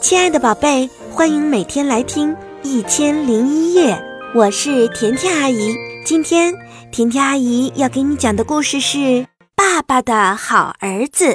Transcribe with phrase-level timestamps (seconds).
[0.00, 3.94] 亲爱的宝贝，欢迎每天来听《一千零一夜》，
[4.34, 5.74] 我是甜甜阿姨。
[6.04, 6.54] 今天
[6.92, 8.98] 甜甜阿姨要给你讲的故事是
[9.56, 11.26] 《爸爸的好儿子》。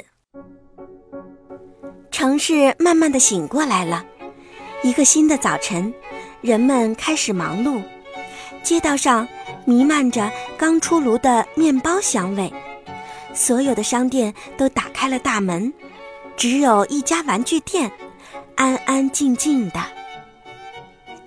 [2.09, 4.05] 城市慢慢的醒过来了，
[4.81, 5.93] 一个新的早晨，
[6.41, 7.81] 人们开始忙碌，
[8.63, 9.27] 街道上
[9.65, 12.51] 弥漫着刚出炉的面包香味，
[13.33, 15.71] 所有的商店都打开了大门，
[16.37, 17.91] 只有一家玩具店。
[18.55, 19.83] 安安静静的，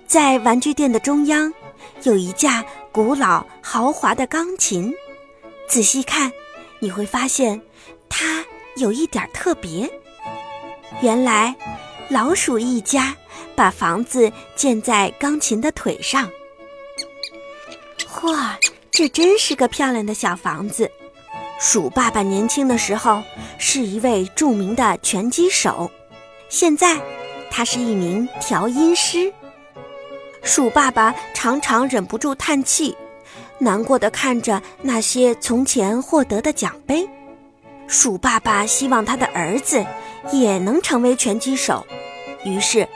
[0.05, 1.53] 在玩具店的中央，
[2.03, 4.93] 有一架古老豪华的钢琴。
[5.67, 6.31] 仔细看，
[6.79, 7.61] 你会发现
[8.09, 8.45] 它
[8.77, 9.89] 有一点特别。
[11.01, 11.55] 原来，
[12.09, 13.15] 老鼠一家
[13.55, 16.29] 把房子建在钢琴的腿上。
[18.09, 18.55] 嚯，
[18.89, 20.89] 这真是个漂亮的小房子！
[21.59, 23.21] 鼠爸爸年轻的时候
[23.57, 25.91] 是一位著名的拳击手，
[26.49, 27.01] 现在。
[27.49, 29.33] 他是一名调音师。
[30.43, 32.95] 鼠爸爸常常忍不住叹气，
[33.57, 37.09] 难过的看着那些从前获得的奖杯。
[37.87, 39.83] 鼠爸爸希望他的儿子
[40.31, 41.87] 也能成为拳击手，
[42.43, 42.87] 于是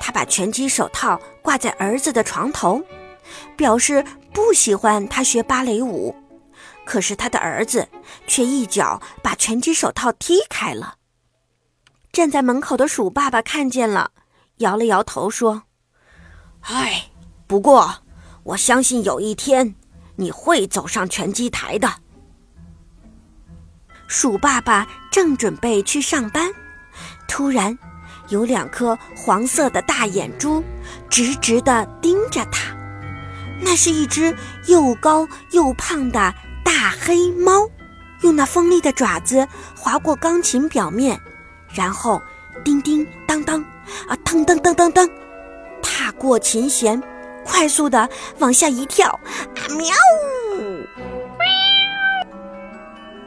[0.00, 2.82] 他把拳击手套挂在儿子的床头，
[3.56, 6.12] 表示不喜欢他学芭蕾舞。
[6.84, 7.86] 可是他的儿子
[8.26, 10.94] 却一脚把拳击手套踢开了。
[12.18, 14.10] 站在门口的鼠爸爸看见了，
[14.56, 15.62] 摇了摇头说
[16.66, 17.10] ：“唉，
[17.46, 17.94] 不过
[18.42, 19.76] 我相信有一天
[20.16, 21.88] 你会走上拳击台的。”
[24.08, 26.50] 鼠爸爸正准备去上班，
[27.28, 27.78] 突然
[28.30, 30.60] 有两颗黄色的大眼珠
[31.08, 32.76] 直直的盯着他。
[33.60, 37.70] 那是一只又高又胖的大黑猫，
[38.22, 39.46] 用那锋利的爪子
[39.76, 41.20] 划过钢琴表面。
[41.78, 42.20] 然后，
[42.64, 43.62] 叮叮当当，
[44.08, 45.08] 啊，噔噔噔噔噔，
[45.80, 47.00] 踏过琴弦，
[47.44, 48.08] 快速的
[48.40, 49.94] 往下一跳，啊喵！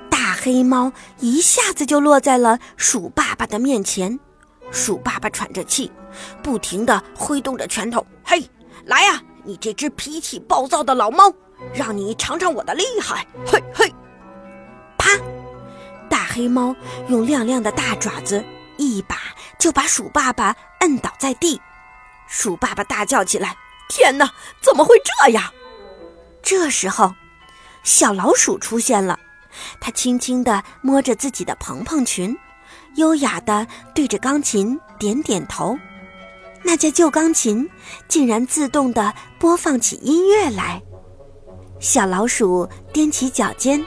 [0.10, 4.20] 大黑猫一下子就落在了鼠爸爸的面前。
[4.70, 5.90] 鼠爸爸喘着气，
[6.44, 8.06] 不停的挥动着拳头。
[8.22, 8.44] 嘿，
[8.84, 11.34] 来呀，你这只脾气暴躁的老猫，
[11.74, 13.26] 让你尝尝我的厉害！
[13.46, 13.96] 嘿嘿。
[16.32, 16.74] 黑猫
[17.10, 18.44] 用亮亮的大爪子
[18.78, 19.18] 一把
[19.60, 21.62] 就把鼠爸爸摁倒在地，
[22.28, 23.56] 鼠爸爸大叫起来
[23.90, 24.32] ：“天哪，
[24.62, 25.54] 怎么会这样？”
[26.42, 27.14] 这时候，
[27.84, 29.20] 小老鼠出现了，
[29.80, 32.36] 它轻轻地摸着自己的蓬蓬裙，
[32.96, 35.78] 优雅地对着钢琴点点头。
[36.64, 37.70] 那架旧钢琴
[38.08, 40.82] 竟然自动地播放起音乐来。
[41.80, 43.84] 小老鼠踮起脚尖，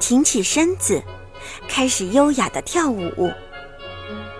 [0.00, 1.02] 挺起身子。
[1.68, 3.32] 开始优雅的跳舞，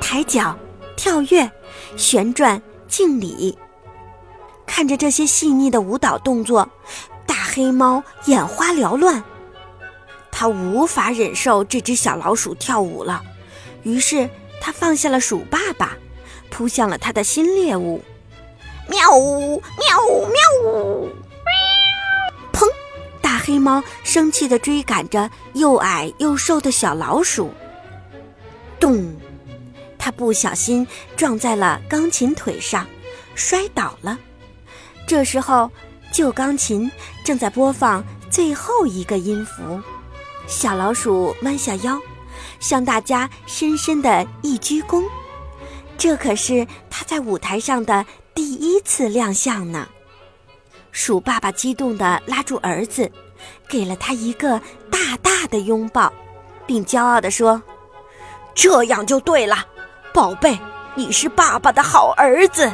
[0.00, 0.56] 抬脚、
[0.96, 1.50] 跳跃、
[1.96, 3.56] 旋转、敬礼。
[4.66, 6.68] 看着这些细腻的舞蹈动作，
[7.26, 9.22] 大黑猫眼花缭乱。
[10.30, 13.22] 它无法忍受这只小老鼠跳舞了，
[13.82, 14.28] 于是
[14.60, 15.96] 它放下了鼠爸爸，
[16.50, 18.02] 扑向了它的新猎物。
[18.88, 21.08] 喵呜喵呜喵呜！
[23.48, 27.50] 黑猫生气地追赶着又矮又瘦的小老鼠，
[28.78, 29.16] 咚！
[29.98, 30.86] 它不小心
[31.16, 32.86] 撞在了钢琴腿上，
[33.34, 34.18] 摔倒了。
[35.06, 35.70] 这时候，
[36.12, 36.92] 旧钢琴
[37.24, 39.80] 正在播放最后一个音符。
[40.46, 41.98] 小老鼠弯下腰，
[42.60, 45.02] 向大家深深的一鞠躬。
[45.96, 48.04] 这可是它在舞台上的
[48.34, 49.88] 第一次亮相呢。
[50.92, 53.10] 鼠爸爸激动地拉住儿子。
[53.68, 54.60] 给了他一个
[54.90, 56.12] 大大的拥抱，
[56.66, 57.62] 并骄傲地说
[58.54, 59.56] ：“这样就对了，
[60.12, 60.58] 宝贝，
[60.94, 62.70] 你是爸爸的好儿子。”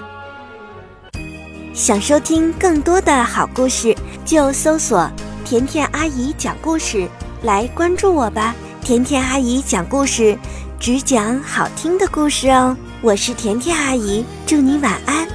[1.74, 5.10] 想收听更多的好故事，就搜索
[5.44, 7.08] “甜甜阿姨讲故事”
[7.42, 8.54] 来关注我吧。
[8.80, 10.38] 甜甜阿姨讲故事，
[10.78, 12.76] 只讲好听的故事哦。
[13.00, 15.26] 我是甜甜阿姨，祝你晚安。